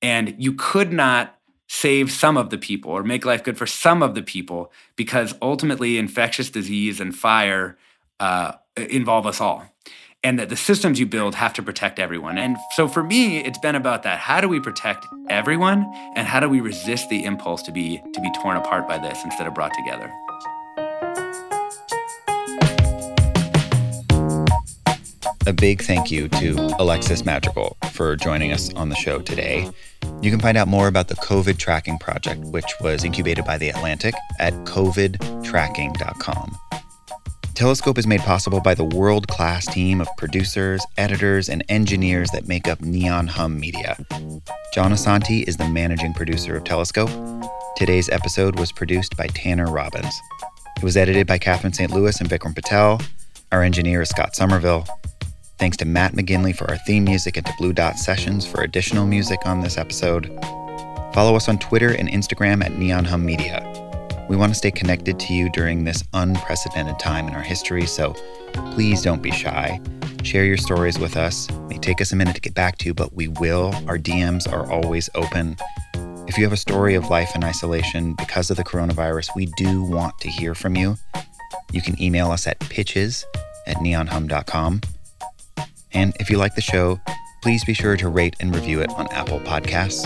And 0.00 0.34
you 0.38 0.52
could 0.52 0.92
not 0.92 1.36
save 1.68 2.12
some 2.12 2.36
of 2.36 2.50
the 2.50 2.58
people 2.58 2.92
or 2.92 3.02
make 3.02 3.24
life 3.24 3.42
good 3.42 3.58
for 3.58 3.66
some 3.66 4.02
of 4.02 4.14
the 4.14 4.22
people 4.22 4.70
because 4.94 5.34
ultimately 5.42 5.98
infectious 5.98 6.48
disease 6.48 7.00
and 7.00 7.16
fire 7.16 7.76
uh, 8.20 8.52
involve 8.76 9.26
us 9.26 9.40
all. 9.40 9.64
And 10.22 10.38
that 10.38 10.48
the 10.48 10.56
systems 10.56 10.98
you 10.98 11.06
build 11.06 11.36
have 11.36 11.52
to 11.54 11.62
protect 11.62 11.98
everyone. 11.98 12.38
And 12.38 12.56
so 12.72 12.88
for 12.88 13.02
me, 13.02 13.38
it's 13.38 13.58
been 13.58 13.76
about 13.76 14.02
that. 14.04 14.18
How 14.18 14.40
do 14.40 14.48
we 14.48 14.58
protect 14.58 15.06
everyone? 15.28 15.86
And 16.16 16.26
how 16.26 16.40
do 16.40 16.48
we 16.48 16.60
resist 16.60 17.08
the 17.10 17.24
impulse 17.24 17.62
to 17.62 17.72
be 17.72 18.02
to 18.12 18.20
be 18.20 18.30
torn 18.40 18.56
apart 18.56 18.88
by 18.88 18.98
this 18.98 19.24
instead 19.24 19.46
of 19.46 19.54
brought 19.54 19.72
together? 19.74 20.10
A 25.46 25.52
big 25.52 25.80
thank 25.80 26.10
you 26.10 26.28
to 26.28 26.54
Alexis 26.80 27.24
Madrigal 27.24 27.76
for 27.92 28.16
joining 28.16 28.52
us 28.52 28.74
on 28.74 28.88
the 28.88 28.96
show 28.96 29.20
today. 29.20 29.70
You 30.20 30.30
can 30.30 30.40
find 30.40 30.58
out 30.58 30.66
more 30.66 30.88
about 30.88 31.06
the 31.06 31.14
COVID 31.14 31.56
Tracking 31.56 31.98
Project, 31.98 32.40
which 32.46 32.66
was 32.80 33.04
incubated 33.04 33.44
by 33.44 33.56
The 33.56 33.68
Atlantic, 33.68 34.14
at 34.40 34.52
covidtracking.com. 34.64 36.56
Telescope 37.54 37.96
is 37.96 38.06
made 38.06 38.20
possible 38.20 38.60
by 38.60 38.74
the 38.74 38.84
world 38.84 39.28
class 39.28 39.66
team 39.66 40.00
of 40.00 40.08
producers, 40.18 40.84
editors, 40.98 41.48
and 41.48 41.64
engineers 41.68 42.30
that 42.32 42.48
make 42.48 42.66
up 42.66 42.80
Neon 42.80 43.28
Hum 43.28 43.58
Media. 43.58 43.96
John 44.74 44.90
Asante 44.92 45.46
is 45.48 45.56
the 45.56 45.68
managing 45.68 46.12
producer 46.12 46.56
of 46.56 46.64
Telescope. 46.64 47.10
Today's 47.76 48.08
episode 48.08 48.58
was 48.58 48.72
produced 48.72 49.16
by 49.16 49.28
Tanner 49.28 49.70
Robbins. 49.70 50.20
It 50.76 50.82
was 50.82 50.96
edited 50.96 51.26
by 51.26 51.38
Catherine 51.38 51.72
St. 51.72 51.92
Louis 51.92 52.20
and 52.20 52.28
Vikram 52.28 52.54
Patel. 52.54 53.00
Our 53.52 53.62
engineer 53.62 54.02
is 54.02 54.08
Scott 54.10 54.34
Somerville. 54.34 54.86
Thanks 55.58 55.76
to 55.78 55.84
Matt 55.86 56.12
McGinley 56.12 56.54
for 56.54 56.68
our 56.70 56.76
theme 56.78 57.04
music 57.04 57.36
and 57.36 57.46
to 57.46 57.52
Blue 57.58 57.72
Dot 57.72 57.98
Sessions 57.98 58.46
for 58.46 58.62
additional 58.62 59.06
music 59.06 59.46
on 59.46 59.60
this 59.60 59.78
episode. 59.78 60.26
Follow 61.14 61.34
us 61.34 61.48
on 61.48 61.58
Twitter 61.58 61.92
and 61.92 62.10
Instagram 62.10 62.62
at 62.62 62.72
Neon 62.72 63.06
Hum 63.06 63.24
Media. 63.24 63.62
We 64.28 64.36
want 64.36 64.52
to 64.52 64.58
stay 64.58 64.70
connected 64.70 65.18
to 65.20 65.32
you 65.32 65.48
during 65.50 65.84
this 65.84 66.04
unprecedented 66.12 66.98
time 66.98 67.26
in 67.26 67.34
our 67.34 67.42
history, 67.42 67.86
so 67.86 68.14
please 68.72 69.00
don't 69.00 69.22
be 69.22 69.30
shy. 69.30 69.80
Share 70.24 70.44
your 70.44 70.58
stories 70.58 70.98
with 70.98 71.16
us. 71.16 71.48
It 71.48 71.68
may 71.68 71.78
take 71.78 72.02
us 72.02 72.12
a 72.12 72.16
minute 72.16 72.34
to 72.34 72.40
get 72.40 72.54
back 72.54 72.76
to 72.78 72.86
you, 72.86 72.94
but 72.94 73.14
we 73.14 73.28
will. 73.28 73.72
Our 73.86 73.96
DMs 73.96 74.52
are 74.52 74.70
always 74.70 75.08
open. 75.14 75.56
If 76.28 76.36
you 76.36 76.44
have 76.44 76.52
a 76.52 76.58
story 76.58 76.96
of 76.96 77.08
life 77.08 77.34
in 77.34 77.44
isolation 77.44 78.14
because 78.14 78.50
of 78.50 78.58
the 78.58 78.64
coronavirus, 78.64 79.30
we 79.34 79.46
do 79.56 79.82
want 79.84 80.18
to 80.18 80.28
hear 80.28 80.54
from 80.54 80.76
you. 80.76 80.98
You 81.72 81.80
can 81.80 82.00
email 82.02 82.30
us 82.30 82.46
at 82.46 82.58
pitches 82.60 83.24
at 83.66 83.76
neonhum.com. 83.76 84.80
And 85.96 86.14
if 86.20 86.28
you 86.28 86.36
like 86.36 86.54
the 86.54 86.60
show, 86.60 87.00
please 87.40 87.64
be 87.64 87.72
sure 87.72 87.96
to 87.96 88.10
rate 88.10 88.36
and 88.38 88.54
review 88.54 88.82
it 88.82 88.90
on 88.90 89.08
Apple 89.12 89.40
Podcasts. 89.40 90.04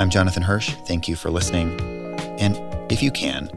I'm 0.00 0.10
Jonathan 0.10 0.42
Hirsch. 0.42 0.70
Thank 0.88 1.06
you 1.06 1.14
for 1.14 1.30
listening. 1.30 1.80
And 2.40 2.56
if 2.90 3.00
you 3.00 3.12
can, 3.12 3.48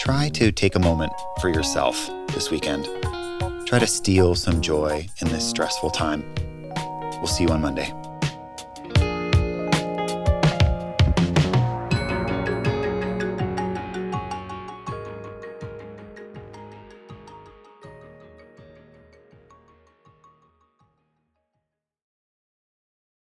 try 0.00 0.28
to 0.30 0.50
take 0.50 0.74
a 0.74 0.80
moment 0.80 1.12
for 1.40 1.50
yourself 1.50 2.10
this 2.34 2.50
weekend. 2.50 2.86
Try 3.64 3.78
to 3.78 3.86
steal 3.86 4.34
some 4.34 4.60
joy 4.60 5.06
in 5.20 5.28
this 5.28 5.48
stressful 5.48 5.90
time. 5.90 6.24
We'll 7.18 7.28
see 7.28 7.44
you 7.44 7.50
on 7.50 7.60
Monday. 7.60 7.94